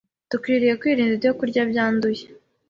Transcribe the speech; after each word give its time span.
Dukwiriye 0.31 0.73
kwirinda 0.81 1.13
ibyokurya 1.15 1.61
byanduye 1.71 2.23